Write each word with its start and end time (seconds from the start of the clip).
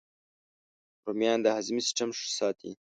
رومیان 1.05 1.39
د 1.41 1.47
هاضمې 1.55 1.81
سیسټم 1.87 2.09
ښه 2.17 2.27
ساتي 2.37 2.71